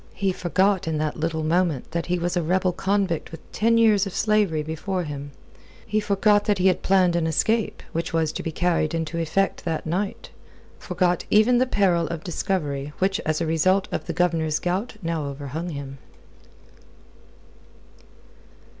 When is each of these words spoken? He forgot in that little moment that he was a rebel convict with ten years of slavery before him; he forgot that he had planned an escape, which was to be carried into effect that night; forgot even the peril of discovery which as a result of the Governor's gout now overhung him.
He 0.15 0.31
forgot 0.31 0.87
in 0.87 0.97
that 0.97 1.19
little 1.19 1.43
moment 1.43 1.91
that 1.91 2.07
he 2.07 2.17
was 2.17 2.35
a 2.35 2.41
rebel 2.41 2.71
convict 2.71 3.29
with 3.31 3.51
ten 3.51 3.77
years 3.77 4.07
of 4.07 4.15
slavery 4.15 4.63
before 4.63 5.03
him; 5.03 5.29
he 5.85 5.99
forgot 5.99 6.45
that 6.45 6.57
he 6.57 6.65
had 6.65 6.81
planned 6.81 7.15
an 7.15 7.27
escape, 7.27 7.83
which 7.91 8.11
was 8.11 8.31
to 8.31 8.41
be 8.41 8.51
carried 8.51 8.95
into 8.95 9.19
effect 9.19 9.63
that 9.63 9.85
night; 9.85 10.31
forgot 10.79 11.25
even 11.29 11.59
the 11.59 11.67
peril 11.67 12.07
of 12.07 12.23
discovery 12.23 12.91
which 12.97 13.19
as 13.27 13.41
a 13.41 13.45
result 13.45 13.87
of 13.91 14.07
the 14.07 14.11
Governor's 14.13 14.57
gout 14.57 14.95
now 15.03 15.25
overhung 15.25 15.69
him. 15.69 15.99